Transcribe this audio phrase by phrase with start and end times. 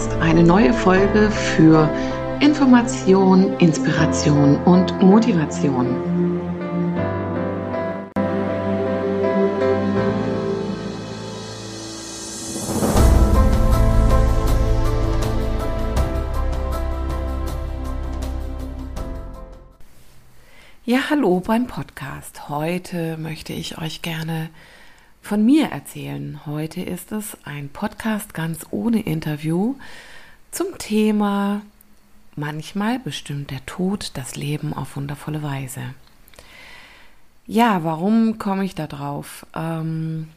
[0.00, 0.12] Podcast.
[0.20, 1.88] Eine neue Folge für
[2.40, 6.40] Information, Inspiration und Motivation.
[20.84, 22.48] Ja, hallo beim Podcast.
[22.48, 24.48] Heute möchte ich euch gerne
[25.22, 26.40] von mir erzählen.
[26.46, 29.76] Heute ist es ein Podcast ganz ohne Interview
[30.50, 31.62] zum Thema
[32.36, 35.82] Manchmal bestimmt der Tod das Leben auf wundervolle Weise.
[37.46, 39.44] Ja, warum komme ich da drauf?
[39.54, 40.28] Ähm,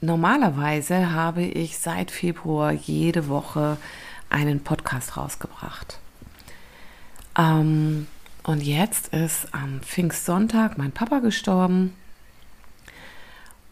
[0.00, 3.78] normalerweise habe ich seit Februar jede Woche
[4.28, 6.00] einen Podcast rausgebracht.
[7.38, 8.08] Ähm,
[8.42, 11.94] und jetzt ist am Pfingstsonntag mein Papa gestorben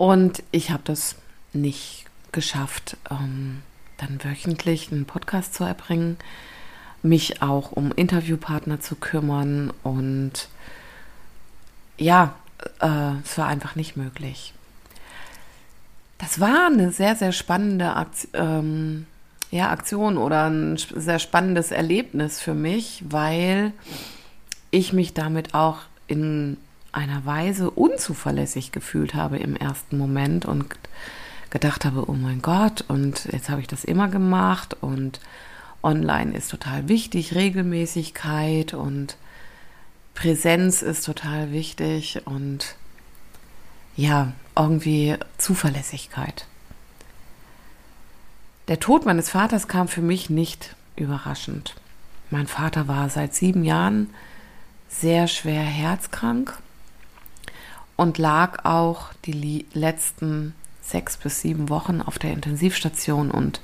[0.01, 1.17] und ich habe das
[1.53, 3.61] nicht geschafft, ähm,
[3.99, 6.17] dann wöchentlich einen Podcast zu erbringen,
[7.03, 10.49] mich auch um Interviewpartner zu kümmern und
[11.99, 12.35] ja,
[12.81, 14.55] äh, es war einfach nicht möglich.
[16.17, 17.95] Das war eine sehr, sehr spannende
[18.33, 19.05] ähm,
[19.51, 23.75] ja, Aktion oder ein sehr spannendes Erlebnis für mich, weil
[24.71, 26.57] ich mich damit auch in
[26.93, 30.75] einer Weise unzuverlässig gefühlt habe im ersten Moment und
[31.51, 35.21] gedacht habe, oh mein Gott, und jetzt habe ich das immer gemacht und
[35.83, 39.17] online ist total wichtig, Regelmäßigkeit und
[40.15, 42.77] Präsenz ist total wichtig und
[43.97, 46.47] ja, irgendwie Zuverlässigkeit.
[48.69, 51.75] Der Tod meines Vaters kam für mich nicht überraschend.
[52.31, 54.11] Mein Vater war seit sieben Jahren
[54.89, 56.59] sehr schwer herzkrank
[58.01, 63.61] und lag auch die letzten sechs bis sieben Wochen auf der Intensivstation und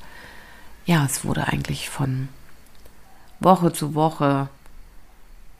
[0.84, 2.28] ja, es wurde eigentlich von
[3.40, 4.50] Woche zu Woche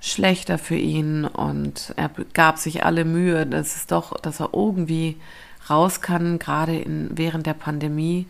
[0.03, 5.17] schlechter für ihn und er gab sich alle Mühe, dass es doch, dass er irgendwie
[5.71, 8.27] raus kann, gerade in, während der Pandemie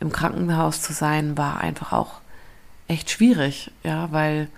[0.00, 2.22] im Krankenhaus zu sein, war einfach auch
[2.88, 4.48] echt schwierig, ja, weil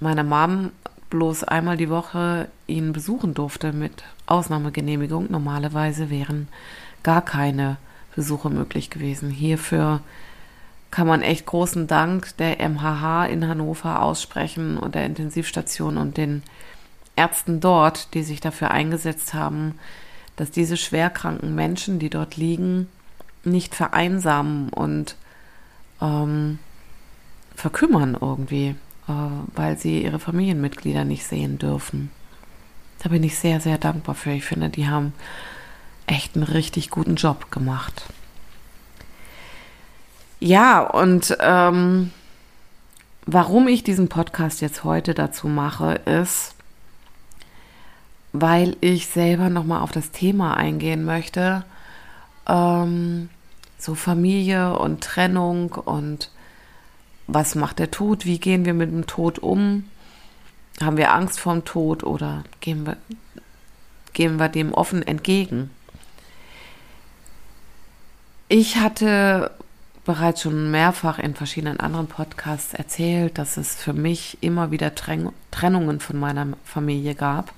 [0.00, 0.72] meine Mom
[1.10, 5.26] bloß einmal die Woche ihn besuchen durfte mit Ausnahmegenehmigung.
[5.30, 6.48] Normalerweise wären
[7.02, 7.76] gar keine
[8.14, 9.30] Besuche möglich gewesen.
[9.30, 10.00] Hierfür
[10.90, 16.42] kann man echt großen Dank der MHH in Hannover aussprechen und der Intensivstation und den
[17.16, 19.78] Ärzten dort, die sich dafür eingesetzt haben,
[20.36, 22.88] dass diese schwerkranken Menschen, die dort liegen,
[23.44, 25.16] nicht vereinsamen und
[26.00, 26.58] ähm,
[27.54, 28.74] verkümmern irgendwie.
[29.10, 32.10] Äh, weil sie ihre Familienmitglieder nicht sehen dürfen.
[33.02, 34.30] Da bin ich sehr, sehr dankbar für.
[34.30, 35.12] Ich finde, die haben
[36.06, 38.04] echt einen richtig guten Job gemacht.
[40.38, 42.10] Ja, und ähm,
[43.26, 46.54] warum ich diesen Podcast jetzt heute dazu mache, ist,
[48.32, 51.64] weil ich selber nochmal auf das Thema eingehen möchte.
[52.46, 53.28] Ähm,
[53.78, 56.30] so Familie und Trennung und
[57.32, 59.84] was macht der Tod, wie gehen wir mit dem Tod um,
[60.80, 62.96] haben wir Angst vorm Tod oder gehen wir,
[64.12, 65.70] gehen wir dem offen entgegen.
[68.48, 69.52] Ich hatte
[70.04, 76.00] bereits schon mehrfach in verschiedenen anderen Podcasts erzählt, dass es für mich immer wieder Trennungen
[76.00, 77.52] von meiner Familie gab,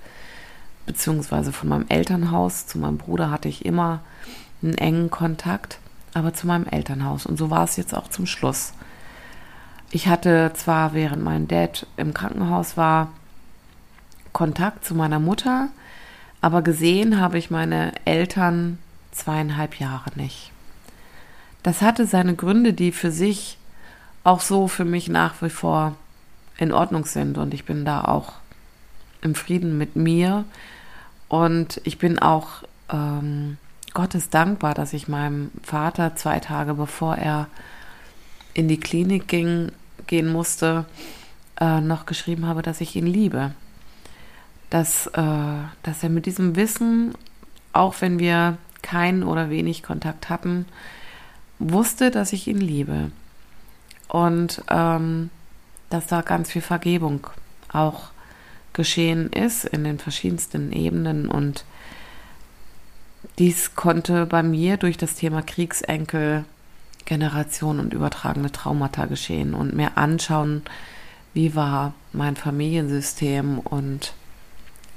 [0.84, 2.66] beziehungsweise von meinem Elternhaus.
[2.66, 4.00] Zu meinem Bruder hatte ich immer
[4.62, 5.78] einen engen Kontakt,
[6.12, 7.25] aber zu meinem Elternhaus.
[7.25, 8.75] Und so war es jetzt auch zum Schluss.
[9.94, 13.12] Ich hatte zwar, während mein Dad im Krankenhaus war,
[14.32, 15.69] Kontakt zu meiner Mutter,
[16.41, 18.78] aber gesehen habe ich meine Eltern
[19.10, 20.50] zweieinhalb Jahre nicht.
[21.62, 23.59] Das hatte seine Gründe, die für sich
[24.24, 25.94] auch so für mich nach wie vor
[26.56, 28.33] in Ordnung sind und ich bin da auch
[29.21, 30.47] im Frieden mit mir
[31.28, 33.59] und ich bin auch ähm,
[33.92, 37.48] Gottes dankbar, dass ich meinem Vater zwei Tage bevor er
[38.54, 39.71] in die Klinik ging,
[40.07, 40.84] gehen musste,
[41.60, 43.53] äh, noch geschrieben habe, dass ich ihn liebe.
[44.71, 47.15] Dass, äh, dass er mit diesem Wissen,
[47.72, 50.66] auch wenn wir keinen oder wenig Kontakt hatten,
[51.59, 53.10] wusste, dass ich ihn liebe.
[54.09, 55.31] Und ähm,
[55.91, 57.27] dass da ganz viel Vergebung
[57.71, 58.10] auch
[58.72, 61.28] geschehen ist in den verschiedensten Ebenen.
[61.28, 61.65] Und
[63.39, 66.45] dies konnte bei mir durch das Thema Kriegsenkel
[67.04, 70.63] Generation und übertragene Traumata geschehen und mir anschauen,
[71.34, 74.15] wie war mein Familiensystem und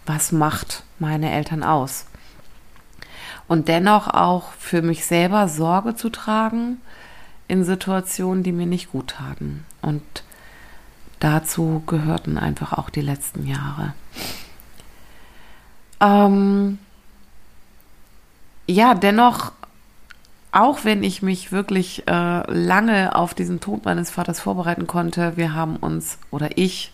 [0.05, 2.05] was macht meine Eltern aus.
[3.47, 6.81] und dennoch auch für mich selber Sorge zu tragen
[7.47, 9.65] in Situationen, die mir nicht gut taten.
[9.81, 10.03] Und
[11.19, 13.93] dazu gehörten einfach auch die letzten Jahre.
[15.99, 16.79] Ähm,
[18.67, 19.51] ja, dennoch,
[20.55, 25.53] auch wenn ich mich wirklich äh, lange auf diesen Tod meines Vaters vorbereiten konnte, wir
[25.53, 26.93] haben uns, oder ich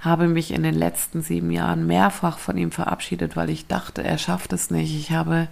[0.00, 4.18] habe mich in den letzten sieben Jahren mehrfach von ihm verabschiedet, weil ich dachte, er
[4.18, 4.92] schafft es nicht.
[4.92, 5.46] Ich habe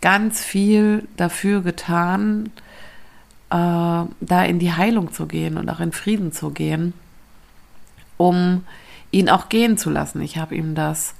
[0.00, 2.52] ganz viel dafür getan,
[3.50, 6.92] äh, da in die Heilung zu gehen und auch in Frieden zu gehen,
[8.16, 8.64] um
[9.10, 10.22] ihn auch gehen zu lassen.
[10.22, 11.14] Ich habe ihm das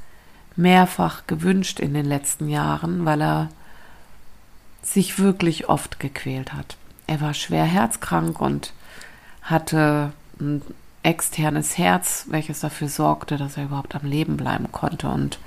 [0.54, 3.48] mehrfach gewünscht in den letzten Jahren, weil er
[4.82, 6.76] sich wirklich oft gequält hat.
[7.06, 8.72] Er war schwer herzkrank und
[9.42, 10.62] hatte ein
[11.02, 15.08] externes Herz, welches dafür sorgte, dass er überhaupt am Leben bleiben konnte.
[15.08, 15.38] Und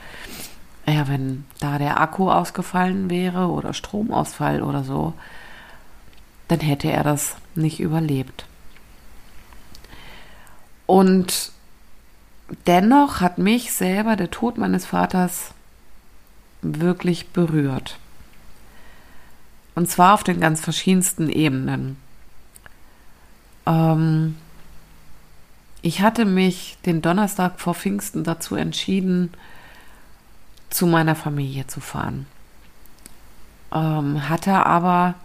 [0.85, 5.13] ja, wenn da der Akku ausgefallen wäre oder Stromausfall oder so,
[6.47, 8.45] dann hätte er das nicht überlebt.
[10.85, 11.51] Und
[12.67, 15.51] dennoch hat mich selber der Tod meines Vaters
[16.61, 17.97] wirklich berührt.
[19.75, 21.97] Und zwar auf den ganz verschiedensten Ebenen.
[23.65, 24.35] Ähm,
[25.81, 29.33] ich hatte mich den Donnerstag vor Pfingsten dazu entschieden,
[30.69, 32.25] zu meiner Familie zu fahren.
[33.73, 35.15] Ähm, hatte aber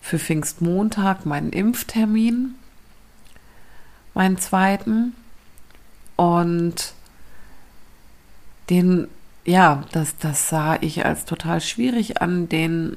[0.00, 2.54] für Pfingstmontag meinen Impftermin,
[4.14, 5.14] meinen zweiten.
[6.16, 6.94] Und
[8.70, 9.08] den,
[9.44, 12.96] ja, das, das sah ich als total schwierig an, den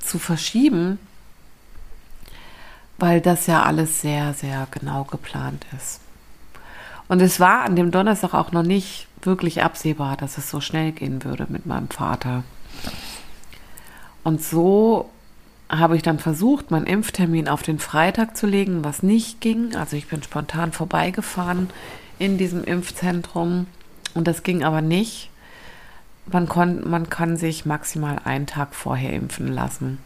[0.00, 0.98] zu verschieben,
[2.98, 6.00] weil das ja alles sehr, sehr genau geplant ist.
[7.08, 10.92] Und es war an dem Donnerstag auch noch nicht wirklich absehbar, dass es so schnell
[10.92, 12.44] gehen würde mit meinem Vater.
[14.24, 15.08] Und so
[15.68, 19.74] habe ich dann versucht, meinen Impftermin auf den Freitag zu legen, was nicht ging.
[19.76, 21.70] Also ich bin spontan vorbeigefahren
[22.18, 23.66] in diesem Impfzentrum
[24.14, 25.30] und das ging aber nicht.
[26.30, 29.98] Man, kon, man kann sich maximal einen Tag vorher impfen lassen.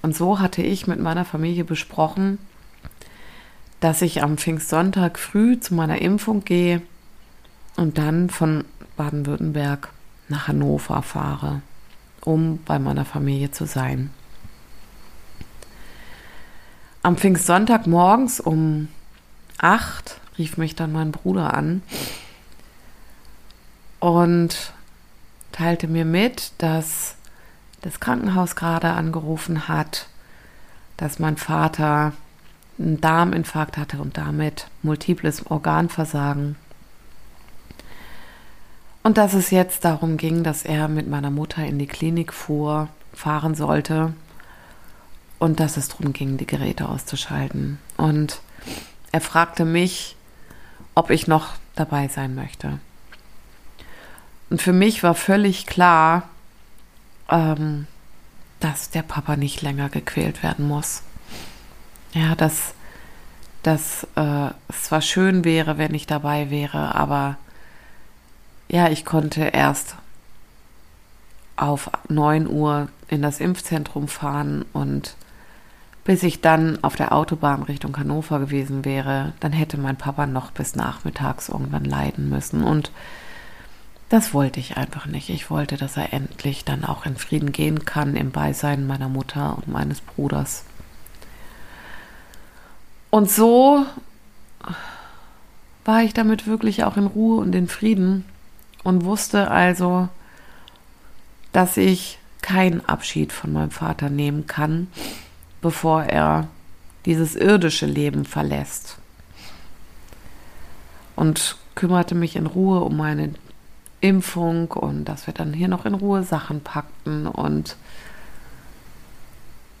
[0.00, 2.38] Und so hatte ich mit meiner Familie besprochen,
[3.80, 6.82] dass ich am Pfingstsonntag früh zu meiner Impfung gehe
[7.76, 8.64] und dann von
[8.96, 9.88] Baden-Württemberg
[10.28, 11.62] nach Hannover fahre,
[12.24, 14.10] um bei meiner Familie zu sein.
[17.02, 18.88] Am Pfingstsonntag morgens um
[19.58, 21.82] acht rief mich dann mein Bruder an
[23.98, 24.72] und
[25.52, 27.16] teilte mir mit, dass
[27.82, 30.08] das Krankenhaus gerade angerufen hat,
[30.96, 32.12] dass mein Vater
[32.78, 36.56] einen Darminfarkt hatte und damit multiples Organversagen.
[39.02, 42.88] Und dass es jetzt darum ging, dass er mit meiner Mutter in die Klinik fuhr,
[43.12, 44.14] fahren sollte
[45.38, 47.78] und dass es darum ging, die Geräte auszuschalten.
[47.96, 48.40] Und
[49.10, 50.16] er fragte mich,
[50.94, 52.78] ob ich noch dabei sein möchte.
[54.52, 56.24] Und für mich war völlig klar,
[57.30, 57.86] ähm,
[58.60, 61.04] dass der Papa nicht länger gequält werden muss.
[62.12, 62.74] Ja, dass,
[63.62, 67.38] dass äh, es zwar schön wäre, wenn ich dabei wäre, aber
[68.68, 69.96] ja, ich konnte erst
[71.56, 75.16] auf 9 Uhr in das Impfzentrum fahren und
[76.04, 80.50] bis ich dann auf der Autobahn Richtung Hannover gewesen wäre, dann hätte mein Papa noch
[80.50, 82.64] bis nachmittags irgendwann leiden müssen.
[82.64, 82.92] Und
[84.12, 85.30] das wollte ich einfach nicht.
[85.30, 89.56] Ich wollte, dass er endlich dann auch in Frieden gehen kann im Beisein meiner Mutter
[89.56, 90.64] und meines Bruders.
[93.08, 93.86] Und so
[95.86, 98.26] war ich damit wirklich auch in Ruhe und in Frieden
[98.84, 100.10] und wusste also,
[101.54, 104.88] dass ich keinen Abschied von meinem Vater nehmen kann,
[105.62, 106.48] bevor er
[107.06, 108.98] dieses irdische Leben verlässt.
[111.16, 113.32] Und kümmerte mich in Ruhe um meine
[114.02, 117.76] Impfung und dass wir dann hier noch in Ruhe Sachen packten und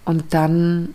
[0.04, 0.94] und dann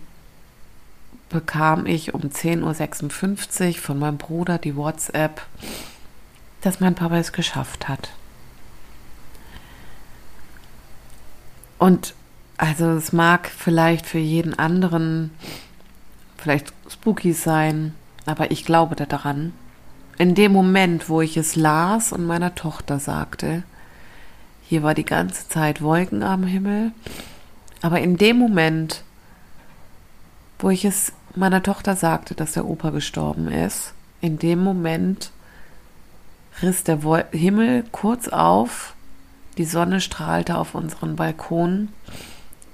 [1.28, 5.42] bekam ich um 10.56 Uhr von meinem Bruder die WhatsApp,
[6.62, 8.10] dass mein Papa es geschafft hat.
[11.78, 12.14] Und
[12.56, 15.30] also es mag vielleicht für jeden anderen
[16.36, 17.94] vielleicht spooky sein,
[18.26, 19.52] aber ich glaube daran.
[20.18, 23.62] In dem Moment, wo ich es las und meiner Tochter sagte,
[24.64, 26.90] hier war die ganze Zeit Wolken am Himmel,
[27.82, 29.04] aber in dem Moment,
[30.58, 35.30] wo ich es meiner Tochter sagte, dass der Opa gestorben ist, in dem Moment
[36.62, 36.98] riss der
[37.30, 38.94] Himmel kurz auf,
[39.56, 41.90] Die Sonne strahlte auf unseren Balkon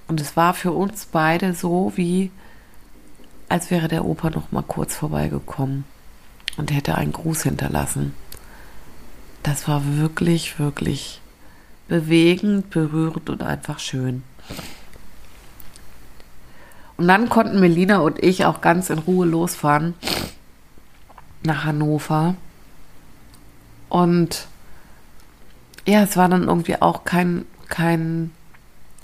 [0.08, 2.30] und es war für uns beide so, wie
[3.50, 5.84] als wäre der Opa noch mal kurz vorbeigekommen
[6.56, 8.14] und hätte einen Gruß hinterlassen.
[9.42, 11.20] Das war wirklich, wirklich
[11.88, 14.22] bewegend, berührend und einfach schön.
[16.96, 19.94] Und dann konnten Melina und ich auch ganz in Ruhe losfahren
[21.42, 22.36] nach Hannover.
[23.88, 24.46] Und
[25.86, 28.30] ja, es war dann irgendwie auch kein, kein,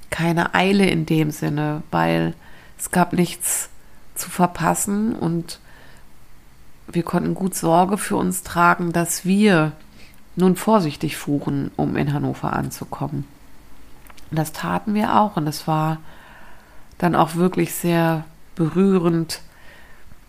[0.09, 2.35] keine Eile in dem Sinne, weil
[2.79, 3.69] es gab nichts
[4.15, 5.59] zu verpassen und
[6.93, 9.73] wir konnten gut Sorge für uns tragen, dass wir
[10.37, 13.27] nun vorsichtig fuhren, um in Hannover anzukommen.
[14.31, 15.99] Und das taten wir auch und es war
[16.99, 19.41] dann auch wirklich sehr berührend,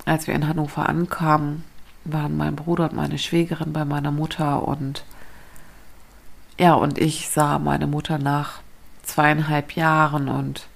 [0.05, 1.63] als wir in Hannover ankamen,
[2.05, 5.03] waren mein Bruder und meine Schwägerin bei meiner Mutter und
[6.57, 8.61] ja, und ich sah meine Mutter nach
[9.03, 10.67] zweieinhalb Jahren und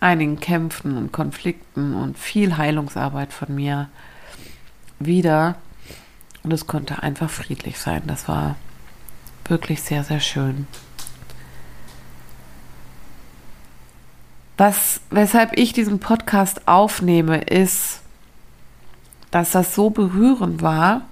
[0.00, 3.88] einigen Kämpfen und Konflikten und viel Heilungsarbeit von mir
[4.98, 5.56] wieder.
[6.42, 8.02] Und es konnte einfach friedlich sein.
[8.06, 8.56] Das war
[9.46, 10.66] wirklich sehr, sehr schön.
[14.56, 18.00] Was, weshalb ich diesen Podcast aufnehme, ist,
[19.30, 21.02] dass das so berührend war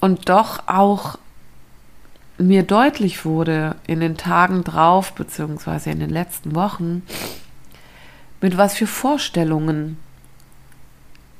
[0.00, 1.18] und doch auch
[2.38, 7.02] mir deutlich wurde in den Tagen drauf, beziehungsweise in den letzten Wochen,
[8.40, 9.96] mit was für Vorstellungen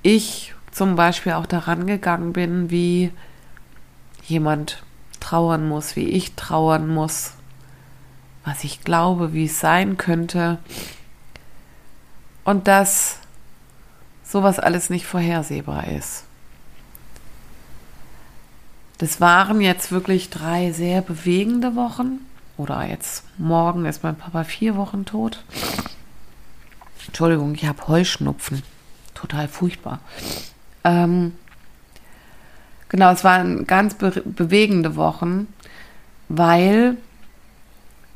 [0.02, 3.12] ich zum Beispiel auch daran gegangen bin, wie
[4.24, 4.82] jemand
[5.20, 7.34] trauern muss, wie ich trauern muss,
[8.44, 10.58] was ich glaube, wie es sein könnte.
[12.44, 13.18] Und dass
[14.24, 16.24] sowas alles nicht vorhersehbar ist.
[18.98, 22.20] Das waren jetzt wirklich drei sehr bewegende Wochen.
[22.56, 25.42] Oder jetzt morgen ist mein Papa vier Wochen tot.
[27.06, 28.62] Entschuldigung, ich habe Heuschnupfen.
[29.14, 30.00] Total furchtbar.
[30.84, 31.32] Ähm,
[32.88, 35.46] genau, es waren ganz be bewegende Wochen,
[36.28, 36.96] weil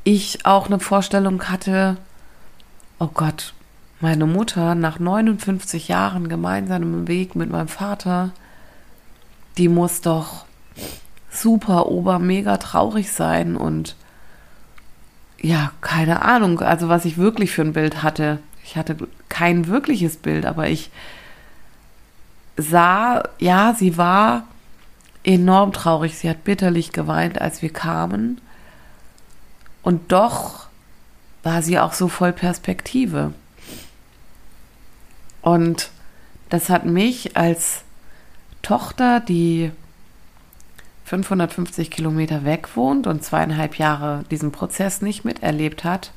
[0.03, 1.97] ich auch eine Vorstellung hatte,
[2.99, 3.53] oh Gott,
[3.99, 8.31] meine Mutter nach 59 Jahren gemeinsamen Weg mit meinem Vater,
[9.57, 10.45] die muss doch
[11.29, 13.95] super, ober, mega traurig sein und
[15.39, 18.39] ja, keine Ahnung, also was ich wirklich für ein Bild hatte.
[18.63, 18.97] Ich hatte
[19.29, 20.89] kein wirkliches Bild, aber ich
[22.57, 24.43] sah, ja, sie war
[25.23, 26.17] enorm traurig.
[26.17, 28.41] Sie hat bitterlich geweint, als wir kamen.
[29.83, 30.67] Und doch
[31.43, 33.33] war sie auch so voll Perspektive.
[35.41, 35.91] Und
[36.49, 37.83] das hat mich als
[38.61, 39.71] Tochter, die
[41.05, 46.11] 550 Kilometer weg wohnt und zweieinhalb Jahre diesen Prozess nicht miterlebt hat,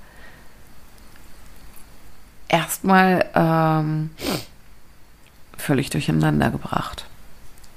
[2.48, 4.10] erstmal ähm,
[5.70, 7.04] völlig durcheinander gebracht.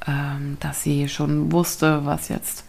[0.07, 2.63] Ähm, dass sie schon wusste, was jetzt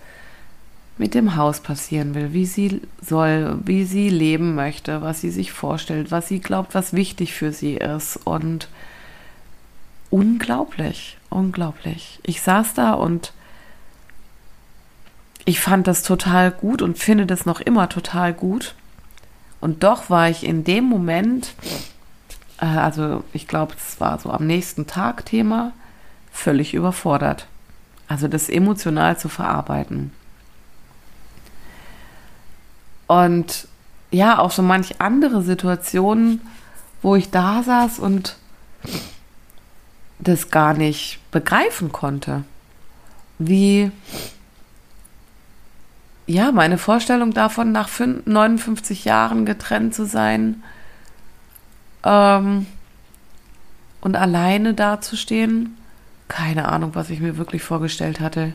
[0.98, 5.50] mit dem Haus passieren will, wie sie soll, wie sie leben möchte, was sie sich
[5.50, 8.18] vorstellt, was sie glaubt, was wichtig für sie ist.
[8.24, 8.68] Und
[10.10, 12.20] unglaublich, unglaublich.
[12.22, 13.32] Ich saß da und
[15.46, 18.74] ich fand das total gut und finde das noch immer total gut.
[19.62, 21.54] Und doch war ich in dem Moment
[22.60, 25.72] äh, also ich glaube, es war so am nächsten Tag Thema,
[26.32, 27.46] völlig überfordert.
[28.08, 30.12] Also das emotional zu verarbeiten.
[33.06, 33.68] Und
[34.10, 36.40] ja, auch so manch andere Situationen,
[37.02, 38.36] wo ich da saß und
[40.18, 42.44] das gar nicht begreifen konnte.
[43.38, 43.90] Wie,
[46.26, 50.62] ja, meine Vorstellung davon, nach 59 Jahren getrennt zu sein,
[52.04, 52.66] ähm,
[54.00, 55.76] und alleine dazustehen,
[56.28, 58.52] keine Ahnung, was ich mir wirklich vorgestellt hatte.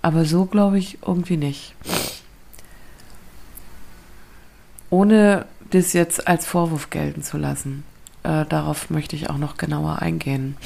[0.00, 1.74] Aber so glaube ich irgendwie nicht.
[4.90, 7.84] Ohne das jetzt als Vorwurf gelten zu lassen.
[8.24, 10.56] Äh, darauf möchte ich auch noch genauer eingehen.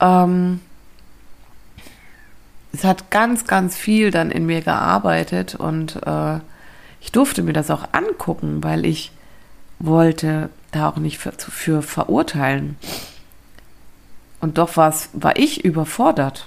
[0.00, 0.60] Ähm,
[2.72, 6.38] es hat ganz, ganz viel dann in mir gearbeitet und äh,
[7.00, 9.10] ich durfte mir das auch angucken, weil ich
[9.80, 12.76] wollte da auch nicht für, für verurteilen.
[14.40, 16.46] Und doch war ich überfordert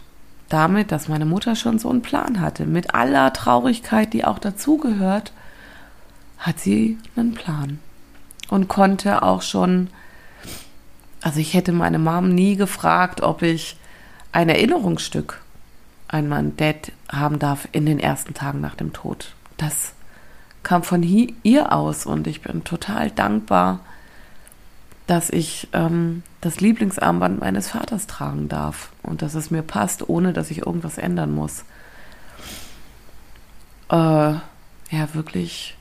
[0.49, 2.65] damit, dass meine Mutter schon so einen Plan hatte.
[2.65, 5.33] Mit aller Traurigkeit, die auch dazugehört,
[6.37, 7.79] hat sie einen Plan.
[8.49, 9.89] Und konnte auch schon,
[11.21, 13.77] also ich hätte meine Mom nie gefragt, ob ich
[14.31, 15.41] ein Erinnerungsstück
[16.07, 19.33] einmal ein Dad haben darf in den ersten Tagen nach dem Tod.
[19.57, 19.93] Das
[20.63, 23.79] kam von ihr aus und ich bin total dankbar,
[25.08, 30.34] dass ich ähm, das Lieblingsarmband meines Vaters tragen darf und dass es mir passt, ohne
[30.34, 31.65] dass ich irgendwas ändern muss.
[33.89, 35.75] Äh, ja, wirklich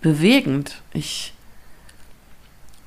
[0.00, 0.82] bewegend.
[0.92, 1.34] Ich,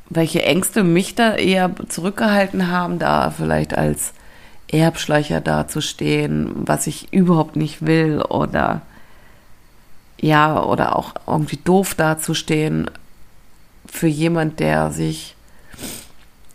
[0.10, 4.14] welche Ängste mich da eher zurückgehalten haben, da vielleicht als
[4.72, 8.82] Erbschleicher dazustehen, was ich überhaupt nicht will oder
[10.22, 12.90] ja, oder auch irgendwie doof dazustehen
[13.86, 15.36] für jemand, der sich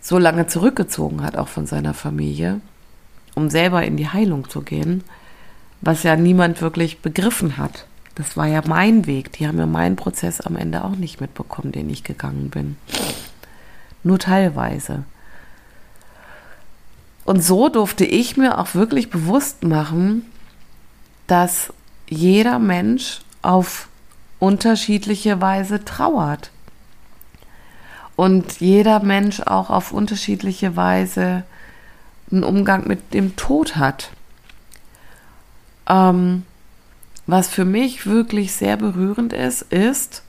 [0.01, 2.61] so lange zurückgezogen hat, auch von seiner Familie,
[3.33, 5.03] um selber in die Heilung zu gehen,
[5.81, 7.85] was ja niemand wirklich begriffen hat.
[8.13, 9.33] Das war ja mein Weg.
[9.33, 12.77] Die haben ja meinen Prozess am Ende auch nicht mitbekommen, den ich gegangen bin.
[14.03, 15.03] Nur teilweise.
[17.25, 20.25] Und so durfte ich mir auch wirklich bewusst machen,
[21.27, 21.73] dass
[22.07, 23.87] jeder Mensch auf
[24.39, 26.51] unterschiedliche Weise trauert.
[28.15, 31.43] Und jeder Mensch auch auf unterschiedliche Weise
[32.31, 34.11] einen Umgang mit dem Tod hat.
[35.87, 36.43] Ähm,
[37.27, 40.23] was für mich wirklich sehr berührend ist, ist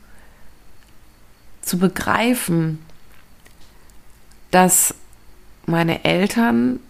[1.63, 2.85] zu begreifen,
[4.51, 4.95] dass
[5.67, 6.81] meine Eltern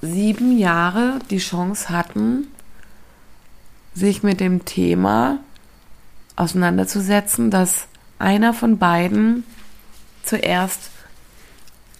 [0.00, 2.48] sieben Jahre die Chance hatten,
[3.94, 5.38] sich mit dem Thema
[6.36, 7.86] auseinanderzusetzen, dass
[8.18, 9.44] einer von beiden
[10.22, 10.90] zuerst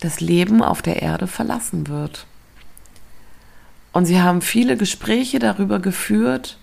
[0.01, 2.27] das Leben auf der Erde verlassen wird.
[3.93, 6.59] Und sie haben viele Gespräche darüber geführt,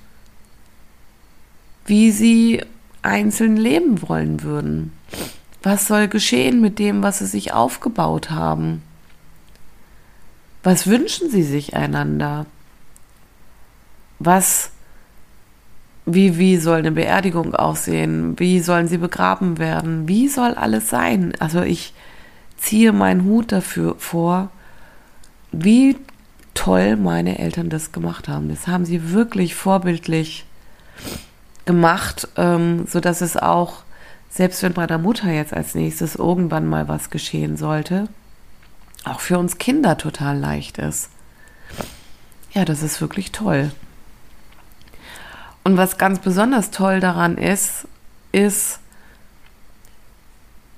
[1.86, 2.63] wie sie
[3.01, 4.93] einzeln leben wollen würden.
[5.62, 8.81] Was soll geschehen mit dem, was sie sich aufgebaut haben?
[10.63, 12.45] Was wünschen sie sich einander?
[14.19, 14.71] Was,
[16.13, 18.38] wie, wie soll eine Beerdigung aussehen?
[18.39, 20.08] Wie sollen sie begraben werden?
[20.08, 21.34] Wie soll alles sein?
[21.39, 21.93] Also ich
[22.58, 24.50] ziehe meinen Hut dafür vor,
[25.52, 25.98] wie
[26.54, 28.50] toll meine Eltern das gemacht haben.
[28.50, 30.45] Das haben sie wirklich vorbildlich
[31.65, 33.84] gemacht, ähm, so dass es auch,
[34.30, 38.08] selbst wenn meiner Mutter jetzt als nächstes irgendwann mal was geschehen sollte,
[39.06, 41.10] auch für uns Kinder total leicht ist.
[42.52, 43.72] Ja, das ist wirklich toll.
[45.69, 47.88] Und was ganz besonders toll daran ist,
[48.32, 48.79] ist,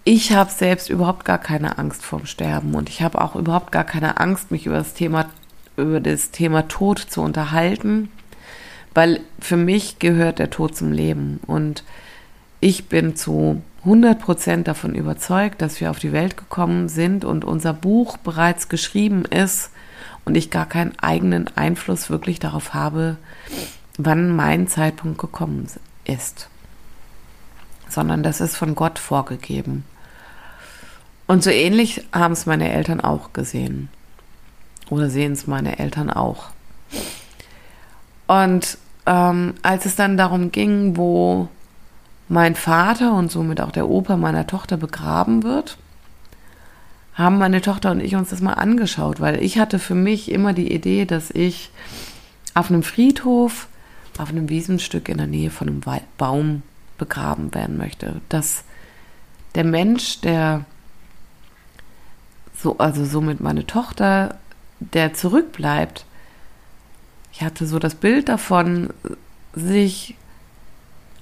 [0.04, 2.76] ich habe selbst überhaupt gar keine Angst vorm Sterben.
[2.76, 5.30] Und ich habe auch überhaupt gar keine Angst, mich über das Thema
[5.78, 8.10] über das Thema Tod zu unterhalten
[8.94, 11.40] weil für mich gehört der Tod zum Leben.
[11.48, 11.84] Und
[12.60, 17.74] ich bin zu 100% davon überzeugt, dass wir auf die Welt gekommen sind und unser
[17.74, 19.72] Buch bereits geschrieben ist
[20.26, 23.18] und ich gar keinen eigenen Einfluss wirklich darauf habe,
[23.98, 25.68] wann mein Zeitpunkt gekommen
[26.06, 26.50] ist,
[27.90, 29.86] sondern das ist von Gott vorgegeben.
[31.28, 33.90] Und so ähnlich haben es meine Eltern auch gesehen.
[34.90, 36.50] Oder sehen es meine Eltern auch.
[38.28, 41.48] Und ähm, als es dann darum ging, wo
[42.28, 45.78] mein Vater und somit auch der Opa meiner Tochter begraben wird,
[47.14, 50.54] haben meine Tochter und ich uns das mal angeschaut, weil ich hatte für mich immer
[50.54, 51.72] die Idee, dass ich
[52.54, 53.68] auf einem Friedhof,
[54.18, 55.82] auf einem Wiesenstück in der Nähe von einem
[56.18, 56.64] Baum
[56.98, 58.22] begraben werden möchte.
[58.30, 58.64] Dass
[59.56, 60.66] der Mensch, der
[62.58, 64.38] so, also somit meine Tochter,
[64.80, 66.06] der zurückbleibt,
[67.34, 68.90] ich hatte so das Bild davon,
[69.54, 70.16] sich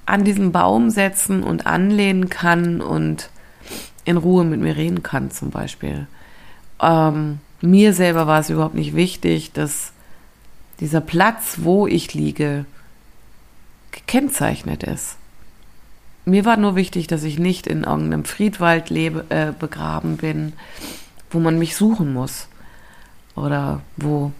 [0.06, 3.30] an diesen Baum setzen und anlehnen kann und
[4.04, 6.06] in Ruhe mit mir reden kann, zum Beispiel.
[6.80, 9.92] Ähm, mir selber war es überhaupt nicht wichtig, dass
[10.80, 12.64] dieser Platz, wo ich liege,
[13.92, 15.16] gekennzeichnet ist.
[16.24, 20.52] Mir war nur wichtig, dass ich nicht in irgendeinem Friedwald lebe, äh, begraben bin,
[21.30, 22.48] wo man mich suchen muss.
[23.34, 24.32] Oder wo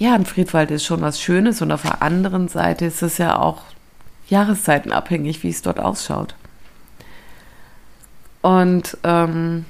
[0.00, 3.38] ja, ein Friedwald ist schon was Schönes und auf der anderen Seite ist es ja
[3.38, 3.64] auch
[4.30, 6.34] jahreszeitenabhängig, wie es dort ausschaut.
[8.40, 9.66] Und ähm,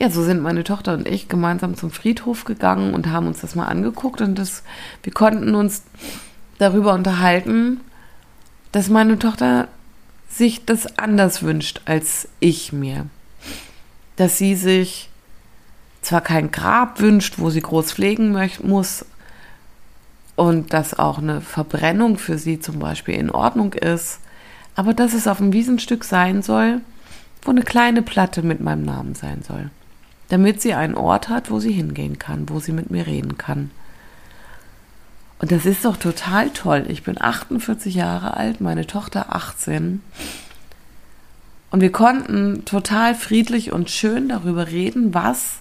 [0.00, 3.54] ja, so sind meine Tochter und ich gemeinsam zum Friedhof gegangen und haben uns das
[3.54, 4.64] mal angeguckt und das,
[5.04, 5.84] wir konnten uns
[6.58, 7.80] darüber unterhalten,
[8.72, 9.68] dass meine Tochter
[10.28, 13.06] sich das anders wünscht als ich mir.
[14.16, 15.10] Dass sie sich
[16.00, 19.04] zwar kein Grab wünscht, wo sie groß pflegen muss
[20.36, 24.20] und dass auch eine Verbrennung für sie zum Beispiel in Ordnung ist,
[24.74, 26.80] aber dass es auf einem Wiesenstück sein soll,
[27.42, 29.70] wo eine kleine Platte mit meinem Namen sein soll,
[30.28, 33.70] damit sie einen Ort hat, wo sie hingehen kann, wo sie mit mir reden kann.
[35.42, 36.84] Und das ist doch total toll.
[36.88, 40.00] Ich bin 48 Jahre alt, meine Tochter 18.
[41.72, 45.58] Und wir konnten total friedlich und schön darüber reden, was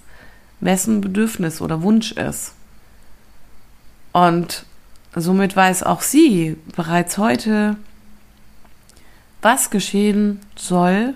[0.60, 2.54] wessen Bedürfnis oder Wunsch ist.
[4.12, 4.66] Und
[5.16, 7.76] somit weiß auch sie bereits heute,
[9.42, 11.16] was geschehen soll,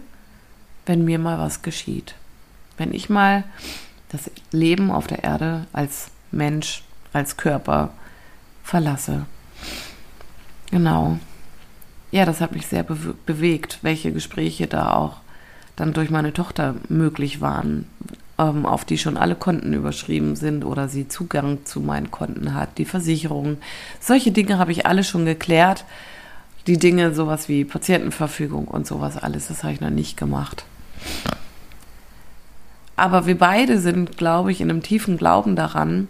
[0.88, 2.16] wenn mir mal was geschieht.
[2.78, 3.44] Wenn ich mal
[4.10, 6.82] das Leben auf der Erde als Mensch,
[7.14, 7.94] als Körper
[8.66, 9.26] verlasse.
[10.72, 11.20] Genau.
[12.12, 15.18] Ja, das hat mich sehr be bewegt, welche Gespräche da auch
[15.76, 17.86] dann durch meine Tochter möglich waren,
[18.40, 22.78] ähm, auf die schon alle Konten überschrieben sind oder sie Zugang zu meinen Konten hat,
[22.78, 23.58] die Versicherung.
[24.00, 25.86] Solche Dinge habe ich alle schon geklärt.
[26.68, 30.66] Die Dinge, sowas wie Patientenverfügung und sowas alles, das habe ich noch nicht gemacht.
[32.96, 36.08] Aber wir beide sind, glaube ich, in einem tiefen Glauben daran,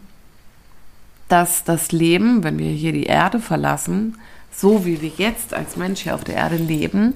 [1.28, 4.18] dass das Leben, wenn wir hier die Erde verlassen,
[4.52, 7.16] so wie wir jetzt als Mensch hier auf der Erde leben,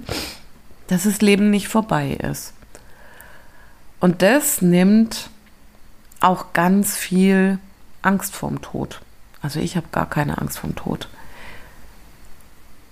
[0.88, 2.54] dass das Leben nicht vorbei ist.
[4.00, 5.30] Und das nimmt
[6.20, 7.60] auch ganz viel
[8.02, 9.02] Angst vorm Tod.
[9.42, 11.08] Also ich habe gar keine Angst vorm Tod.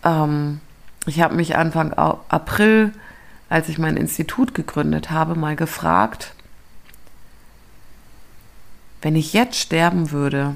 [0.04, 0.62] Ähm,
[1.06, 2.94] ich habe mich Anfang April,
[3.50, 6.34] als ich mein Institut gegründet habe, mal gefragt,
[9.02, 10.56] wenn ich jetzt sterben würde,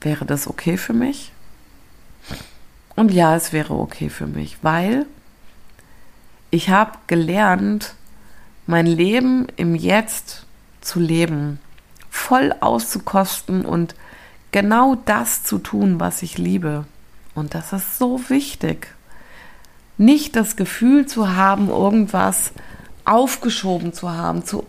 [0.00, 1.32] wäre das okay für mich?
[2.96, 5.06] Und ja, es wäre okay für mich, weil
[6.50, 7.94] ich habe gelernt,
[8.66, 10.46] mein Leben im Jetzt
[10.80, 11.60] zu leben,
[12.10, 13.94] voll auszukosten und
[14.50, 16.86] genau das zu tun, was ich liebe.
[17.34, 18.88] Und das ist so wichtig.
[19.96, 22.52] Nicht das Gefühl zu haben, irgendwas
[23.04, 24.66] aufgeschoben zu haben, zu,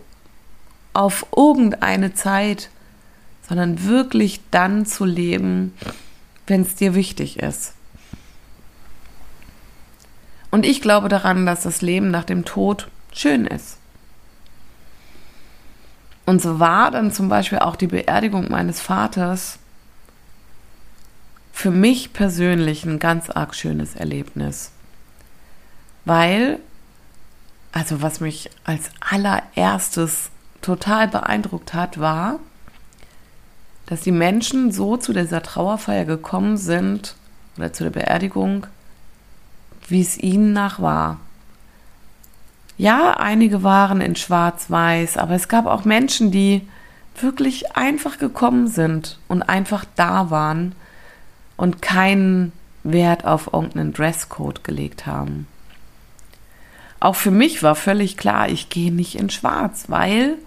[0.92, 2.70] auf irgendeine Zeit,
[3.50, 5.74] sondern wirklich dann zu leben,
[6.46, 7.74] wenn es dir wichtig ist.
[10.52, 13.78] Und ich glaube daran, dass das Leben nach dem Tod schön ist.
[16.26, 19.58] Und so war dann zum Beispiel auch die Beerdigung meines Vaters
[21.52, 24.70] für mich persönlich ein ganz arg schönes Erlebnis.
[26.04, 26.60] Weil,
[27.72, 30.30] also was mich als allererstes
[30.62, 32.38] total beeindruckt hat, war,
[33.90, 37.16] dass die Menschen so zu dieser Trauerfeier gekommen sind
[37.58, 38.68] oder zu der Beerdigung,
[39.88, 41.18] wie es ihnen nach war.
[42.78, 46.66] Ja, einige waren in Schwarz-Weiß, aber es gab auch Menschen, die
[47.20, 50.76] wirklich einfach gekommen sind und einfach da waren
[51.56, 52.52] und keinen
[52.84, 55.48] Wert auf irgendeinen Dresscode gelegt haben.
[57.00, 60.38] Auch für mich war völlig klar, ich gehe nicht in Schwarz, weil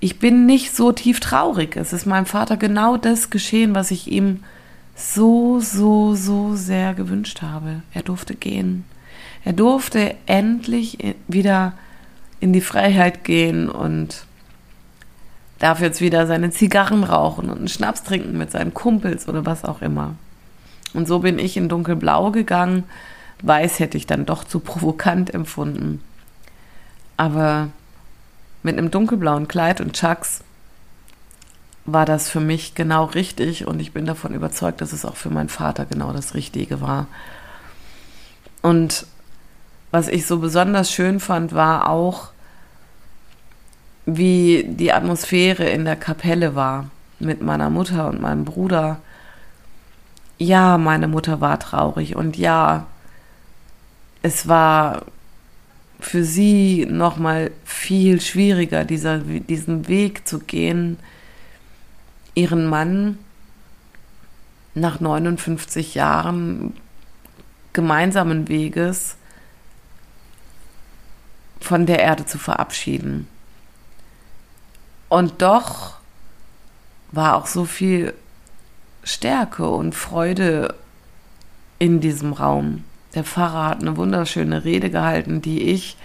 [0.00, 1.76] ich bin nicht so tief traurig.
[1.76, 4.44] Es ist meinem Vater genau das geschehen, was ich ihm
[4.94, 7.82] so, so, so sehr gewünscht habe.
[7.92, 8.84] Er durfte gehen.
[9.44, 11.72] Er durfte endlich wieder
[12.40, 14.24] in die Freiheit gehen und
[15.58, 19.64] darf jetzt wieder seine Zigarren rauchen und einen Schnaps trinken mit seinen Kumpels oder was
[19.64, 20.14] auch immer.
[20.94, 22.84] Und so bin ich in dunkelblau gegangen.
[23.42, 26.02] Weiß hätte ich dann doch zu provokant empfunden.
[27.16, 27.68] Aber
[28.68, 30.44] mit einem dunkelblauen Kleid und Chucks
[31.86, 35.30] war das für mich genau richtig und ich bin davon überzeugt, dass es auch für
[35.30, 37.06] meinen Vater genau das Richtige war.
[38.60, 39.06] Und
[39.90, 42.28] was ich so besonders schön fand, war auch,
[44.04, 49.00] wie die Atmosphäre in der Kapelle war mit meiner Mutter und meinem Bruder.
[50.36, 52.84] Ja, meine Mutter war traurig und ja,
[54.20, 55.06] es war
[56.00, 60.98] für sie noch mal viel schwieriger, dieser, diesen Weg zu gehen,
[62.34, 63.18] ihren Mann
[64.74, 66.74] nach 59 Jahren
[67.72, 69.16] gemeinsamen Weges
[71.60, 73.26] von der Erde zu verabschieden.
[75.08, 75.96] Und doch
[77.10, 78.14] war auch so viel
[79.02, 80.74] Stärke und Freude
[81.78, 82.84] in diesem Raum.
[83.14, 85.96] Der Pfarrer hat eine wunderschöne Rede gehalten, die ich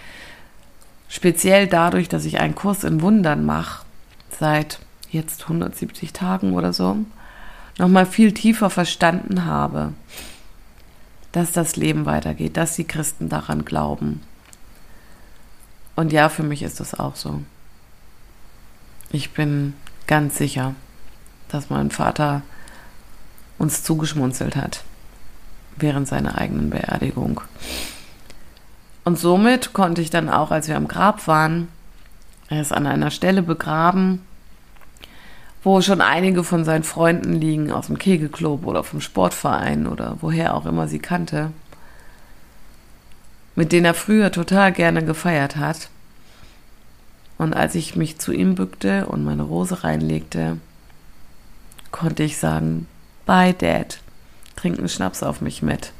[1.09, 3.85] speziell dadurch, dass ich einen Kurs in Wundern mache,
[4.39, 4.79] seit
[5.11, 6.97] jetzt 170 Tagen oder so,
[7.77, 9.93] nochmal viel tiefer verstanden habe,
[11.31, 14.21] dass das Leben weitergeht, dass die Christen daran glauben.
[15.95, 17.41] Und ja, für mich ist das auch so.
[19.11, 19.73] Ich bin
[20.07, 20.73] ganz sicher,
[21.49, 22.41] dass mein Vater
[23.59, 24.83] uns zugeschmunzelt hat
[25.77, 27.41] während seiner eigenen Beerdigung.
[29.03, 31.67] Und somit konnte ich dann auch, als wir am Grab waren,
[32.49, 34.21] er ist an einer Stelle begraben,
[35.63, 40.55] wo schon einige von seinen Freunden liegen aus dem Kegelclub oder vom Sportverein oder woher
[40.55, 41.51] auch immer sie kannte,
[43.55, 45.89] mit denen er früher total gerne gefeiert hat.
[47.37, 50.57] Und als ich mich zu ihm bückte und meine Rose reinlegte,
[51.91, 52.87] konnte ich sagen,
[53.25, 54.02] bye Dad,
[54.55, 55.91] trink einen Schnaps auf mich mit.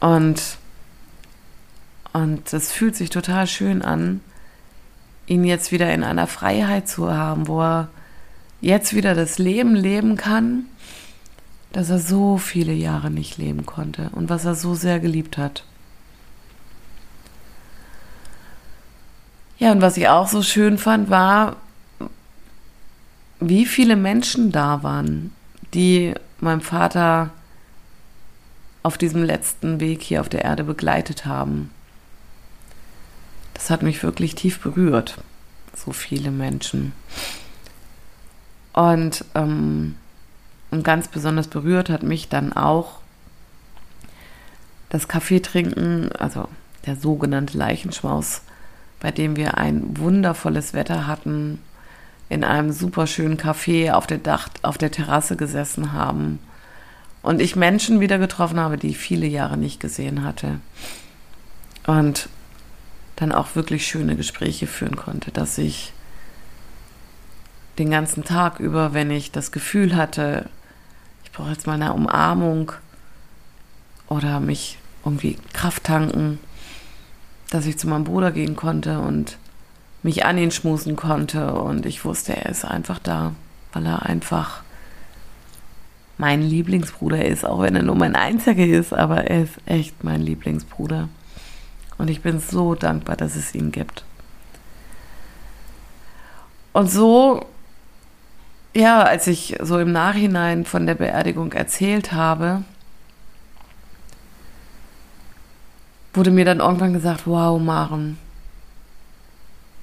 [0.00, 0.40] Und,
[2.12, 4.20] und es fühlt sich total schön an,
[5.26, 7.88] ihn jetzt wieder in einer Freiheit zu haben, wo er
[8.60, 10.66] jetzt wieder das Leben leben kann,
[11.72, 15.64] das er so viele Jahre nicht leben konnte und was er so sehr geliebt hat.
[19.58, 21.56] Ja, und was ich auch so schön fand, war,
[23.40, 25.32] wie viele Menschen da waren,
[25.74, 27.30] die meinem Vater
[28.82, 31.70] auf diesem letzten Weg hier auf der Erde begleitet haben.
[33.54, 35.18] Das hat mich wirklich tief berührt,
[35.74, 36.92] so viele Menschen.
[38.72, 39.96] Und, ähm,
[40.70, 43.00] und ganz besonders berührt hat mich dann auch
[44.88, 46.48] das Kaffeetrinken, also
[46.86, 48.42] der sogenannte Leichenschmaus,
[49.00, 51.60] bei dem wir ein wundervolles Wetter hatten,
[52.28, 56.38] in einem super schönen Café auf der Dach, auf der Terrasse gesessen haben
[57.22, 60.60] und ich Menschen wieder getroffen habe, die ich viele Jahre nicht gesehen hatte.
[61.86, 62.28] Und
[63.16, 65.92] dann auch wirklich schöne Gespräche führen konnte, dass ich
[67.78, 70.48] den ganzen Tag über, wenn ich das Gefühl hatte,
[71.24, 72.72] ich brauche jetzt mal eine Umarmung
[74.08, 76.38] oder mich irgendwie Kraft tanken,
[77.50, 79.38] dass ich zu meinem Bruder gehen konnte und
[80.08, 83.34] mich an ihn schmusen konnte und ich wusste, er ist einfach da,
[83.74, 84.62] weil er einfach
[86.16, 90.22] mein Lieblingsbruder ist, auch wenn er nur mein einziger ist, aber er ist echt mein
[90.22, 91.10] Lieblingsbruder.
[91.98, 94.02] Und ich bin so dankbar, dass es ihn gibt.
[96.72, 97.44] Und so,
[98.74, 102.62] ja, als ich so im Nachhinein von der Beerdigung erzählt habe,
[106.14, 108.16] wurde mir dann irgendwann gesagt, wow, Maren,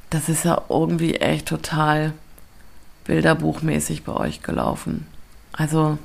[0.09, 2.13] das ist ja irgendwie echt total
[3.05, 5.07] bilderbuchmäßig bei euch gelaufen.
[5.53, 5.97] Also,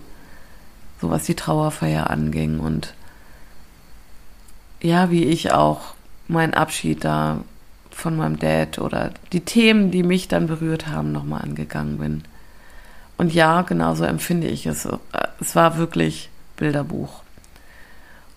[1.01, 2.95] so was die Trauerfeier anging und
[4.83, 5.95] ja, wie ich auch
[6.29, 7.41] meinen Abschied da
[7.91, 12.23] von meinem Dad oder die Themen, die mich dann berührt haben, nochmal angegangen bin.
[13.19, 14.89] Und ja, genauso empfinde ich es.
[15.41, 17.23] Es war wirklich Bilderbuch.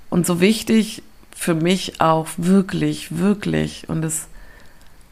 [0.09, 1.03] Und so wichtig
[1.35, 4.27] für mich auch wirklich, wirklich, und das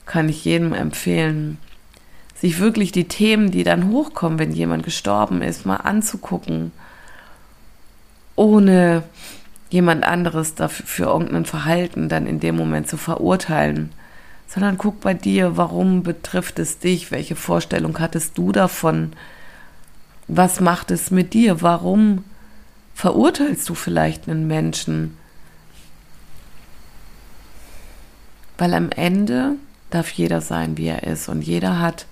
[0.06, 1.58] kann ich jedem empfehlen,
[2.36, 6.72] sich wirklich die Themen, die dann hochkommen, wenn jemand gestorben ist, mal anzugucken,
[8.36, 9.04] ohne
[9.70, 13.92] jemand anderes dafür für irgendein Verhalten dann in dem Moment zu verurteilen,
[14.48, 19.14] sondern guck bei dir, warum betrifft es dich, welche Vorstellung hattest du davon,
[20.28, 22.24] was macht es mit dir, warum
[22.96, 25.18] verurteilst du vielleicht einen Menschen,
[28.62, 29.56] Weil am Ende
[29.91, 31.30] darf jeder sein, wie er ist.
[31.30, 32.06] Und jeder hat,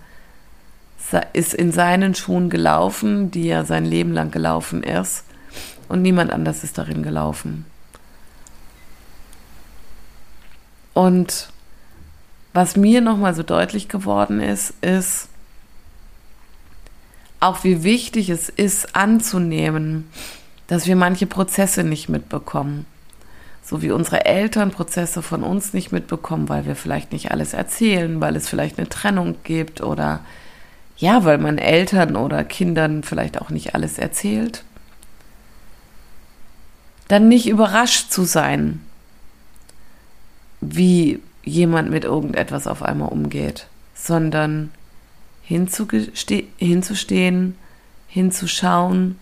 [1.33, 5.23] ist in seinen Schuhen gelaufen, die er sein Leben lang gelaufen ist.
[5.87, 7.65] Und niemand anders ist darin gelaufen.
[10.93, 11.49] Und
[12.53, 15.29] was mir nochmal so deutlich geworden ist, ist
[17.39, 20.09] auch wie wichtig es ist anzunehmen,
[20.67, 22.85] dass wir manche Prozesse nicht mitbekommen
[23.69, 28.19] so wie unsere Eltern Prozesse von uns nicht mitbekommen, weil wir vielleicht nicht alles erzählen,
[28.19, 30.21] weil es vielleicht eine Trennung gibt oder
[30.97, 34.63] ja, weil man Eltern oder Kindern vielleicht auch nicht alles erzählt.
[37.10, 38.82] Dann nicht überrascht zu sein,
[40.62, 44.71] wie jemand mit irgendetwas auf einmal umgeht, sondern
[45.43, 47.55] hinzustehen,
[48.08, 49.19] hinzuschauen,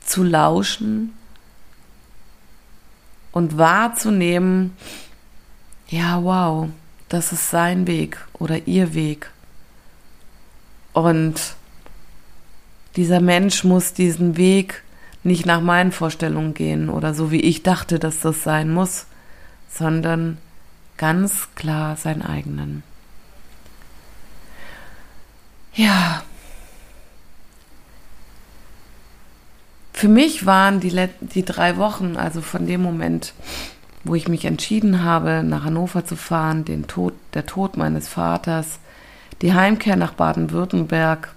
[0.00, 1.12] zu lauschen
[3.36, 4.74] und wahrzunehmen,
[5.88, 6.70] ja, wow,
[7.10, 9.30] das ist sein Weg oder ihr Weg.
[10.94, 11.38] Und
[12.96, 14.82] dieser Mensch muss diesen Weg
[15.22, 19.04] nicht nach meinen Vorstellungen gehen oder so wie ich dachte, dass das sein muss,
[19.68, 20.38] sondern
[20.96, 22.84] ganz klar seinen eigenen.
[25.74, 26.22] Ja,
[29.96, 33.32] für mich waren die, die drei Wochen, also von dem Moment,
[34.04, 38.78] wo ich mich entschieden habe, nach Hannover zu fahren, den Tod, der Tod meines Vaters,
[39.40, 41.32] die Heimkehr nach Baden-Württemberg,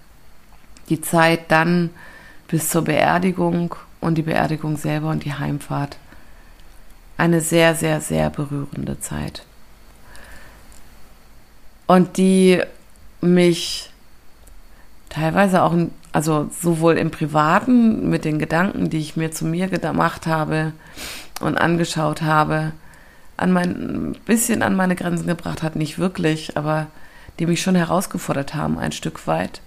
[0.90, 1.90] die Zeit dann
[2.50, 5.96] bis zur Beerdigung und die Beerdigung selber und die Heimfahrt.
[7.16, 9.46] Eine sehr, sehr, sehr berührende Zeit.
[11.88, 12.62] Und die
[13.22, 13.90] mich
[15.08, 15.74] teilweise auch,
[16.12, 20.74] also sowohl im Privaten mit den Gedanken, die ich mir zu mir gemacht habe
[21.40, 22.72] und angeschaut habe,
[23.38, 26.88] an mein, bisschen an meine Grenzen gebracht hat, nicht wirklich, aber
[27.38, 29.62] die mich schon herausgefordert haben, ein Stück weit.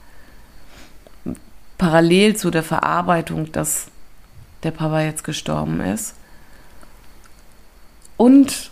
[1.78, 3.87] Parallel zu der Verarbeitung, dass
[4.62, 6.14] der Papa jetzt gestorben ist.
[8.16, 8.70] Und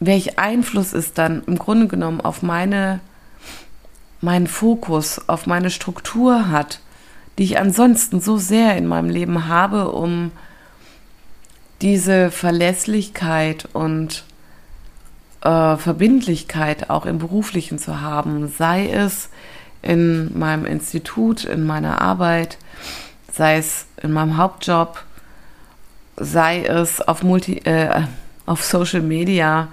[0.00, 3.00] welch Einfluss es dann im Grunde genommen auf meine,
[4.20, 6.80] meinen Fokus, auf meine Struktur hat,
[7.38, 10.30] die ich ansonsten so sehr in meinem Leben habe, um
[11.80, 14.24] diese Verlässlichkeit und
[15.42, 19.30] äh, Verbindlichkeit auch im beruflichen zu haben, sei es
[19.80, 22.58] in meinem Institut, in meiner Arbeit,
[23.32, 25.02] sei es in meinem Hauptjob,
[26.16, 28.02] sei es auf, Multi, äh,
[28.44, 29.68] auf Social Media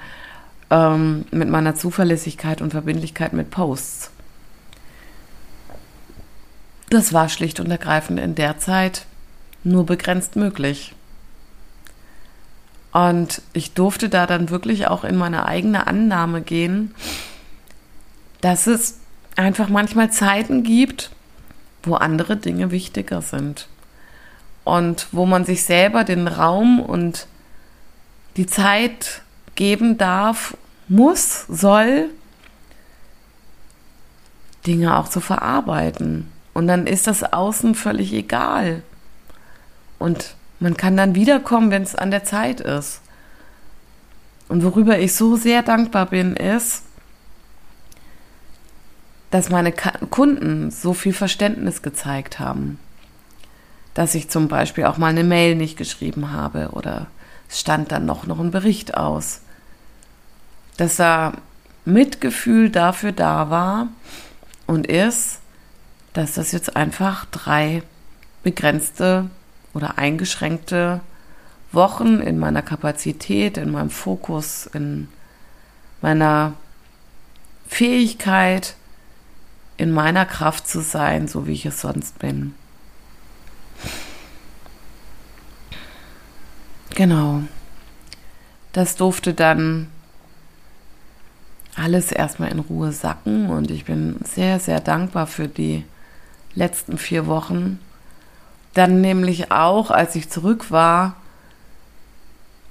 [0.70, 4.12] ähm, mit meiner Zuverlässigkeit und Verbindlichkeit mit Posts.
[6.90, 9.06] Das war schlicht und ergreifend in der Zeit
[9.64, 10.94] nur begrenzt möglich.
[12.94, 16.96] Und ich durfte da dann wirklich auch in meine eigene Annahme gehen,
[18.42, 19.00] dass es
[19.36, 21.12] einfach manchmal Zeiten gibt,
[21.84, 23.68] wo andere Dinge wichtiger sind.
[24.64, 27.28] Und wo man sich selber den Raum und
[28.36, 29.22] die Zeit
[29.56, 32.10] geben darf, muss, soll,
[34.66, 36.32] Dinge auch zu verarbeiten.
[36.58, 38.82] Und dann ist das Außen völlig egal.
[40.00, 43.02] Und man kann dann wiederkommen, wenn es an der Zeit ist.
[44.48, 46.82] Und worüber ich so sehr dankbar bin, ist,
[49.30, 52.80] dass meine Kunden so viel Verständnis gezeigt haben.
[53.94, 57.06] Dass ich zum Beispiel auch mal eine Mail nicht geschrieben habe oder
[57.48, 59.42] es stand dann noch, noch ein Bericht aus.
[60.78, 61.34] Dass da
[61.86, 63.90] Mitgefühl dafür da war
[64.66, 65.40] und ist,
[66.18, 67.84] dass das jetzt einfach drei
[68.42, 69.30] begrenzte
[69.76, 71.00] oder eingeschränkte
[71.72, 75.10] Wochen in meiner Kapazität, in meinem Fokus, in
[76.02, 76.54] meiner
[77.68, 78.76] Fähigkeit,
[79.78, 82.56] in meiner Kraft zu sein, so wie ich es sonst bin.
[86.96, 87.44] Genau.
[88.74, 89.88] Das durfte dann
[91.76, 95.86] alles erstmal in Ruhe sacken und ich bin sehr, sehr dankbar für die
[96.58, 97.80] letzten vier Wochen,
[98.74, 101.16] dann nämlich auch, als ich zurück war,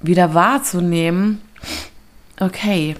[0.00, 1.40] wieder wahrzunehmen,
[2.40, 2.96] okay,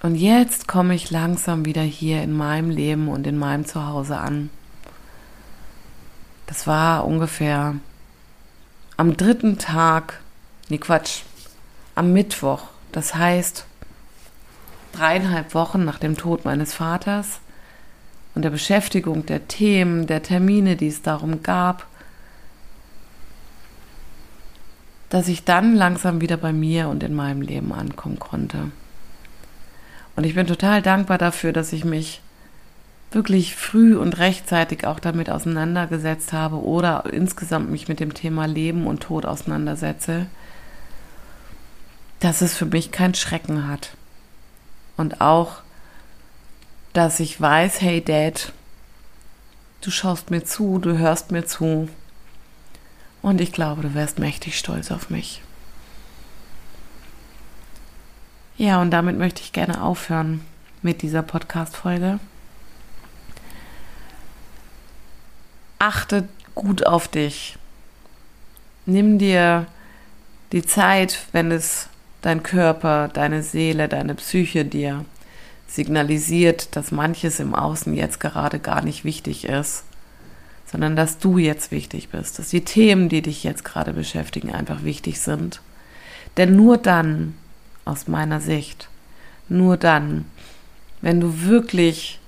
[0.00, 4.50] und jetzt komme ich langsam wieder hier in meinem Leben und in meinem Zuhause an.
[6.46, 7.74] Das war ungefähr
[8.96, 10.20] am dritten Tag,
[10.68, 11.22] nee Quatsch,
[11.96, 12.62] am Mittwoch.
[12.92, 13.66] Das heißt,
[14.92, 17.40] dreieinhalb Wochen nach dem Tod meines Vaters
[18.38, 21.88] und der Beschäftigung der Themen, der Termine, die es darum gab,
[25.08, 28.70] dass ich dann langsam wieder bei mir und in meinem Leben ankommen konnte.
[30.14, 32.20] Und ich bin total dankbar dafür, dass ich mich
[33.10, 38.86] wirklich früh und rechtzeitig auch damit auseinandergesetzt habe oder insgesamt mich mit dem Thema Leben
[38.86, 40.26] und Tod auseinandersetze,
[42.20, 43.96] dass es für mich kein Schrecken hat.
[44.96, 45.62] Und auch,
[46.92, 48.52] dass ich weiß, hey Dad,
[49.80, 51.88] du schaust mir zu, du hörst mir zu
[53.22, 55.42] und ich glaube, du wärst mächtig stolz auf mich.
[58.56, 60.44] Ja, und damit möchte ich gerne aufhören
[60.82, 62.18] mit dieser Podcast-Folge.
[65.78, 67.56] Achte gut auf dich.
[68.84, 69.66] Nimm dir
[70.50, 71.88] die Zeit, wenn es
[72.22, 75.04] dein Körper, deine Seele, deine Psyche dir
[75.68, 79.84] signalisiert, dass manches im Außen jetzt gerade gar nicht wichtig ist
[80.70, 84.84] sondern dass du jetzt wichtig bist, dass die Themen, die dich jetzt gerade beschäftigen, einfach
[84.84, 85.60] wichtig sind.
[86.36, 87.34] Denn nur dann,
[87.86, 88.88] aus meiner Sicht,
[89.48, 90.26] nur dann,
[91.00, 92.20] wenn du wirklich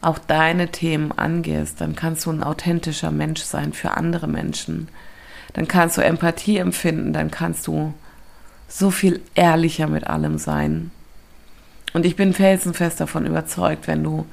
[0.00, 4.88] auch deine Themen angehst, dann kannst du ein authentischer Mensch sein für andere Menschen.
[5.52, 7.94] Dann kannst du Empathie empfinden, dann kannst du
[8.68, 10.90] so viel ehrlicher mit allem sein.
[11.92, 14.26] Und ich bin felsenfest davon überzeugt, wenn du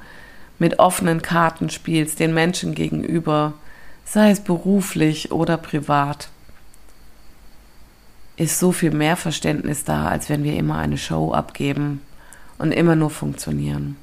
[0.58, 3.54] mit offenen Karten spielst, den Menschen gegenüber,
[4.04, 6.28] sei es beruflich oder privat,
[8.36, 12.00] ist so viel mehr Verständnis da, als wenn wir immer eine Show abgeben
[12.58, 13.96] und immer nur funktionieren.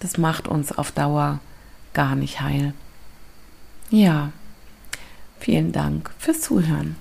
[0.00, 1.40] Das macht uns auf Dauer
[1.92, 2.74] gar nicht heil.
[3.90, 4.32] Ja,
[5.38, 6.96] vielen Dank fürs Zuhören.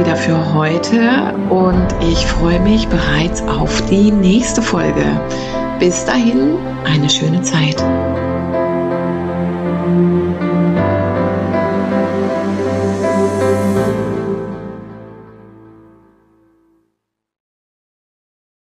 [0.00, 5.04] Wieder für heute und ich freue mich bereits auf die nächste Folge.
[5.78, 7.76] Bis dahin, eine schöne Zeit.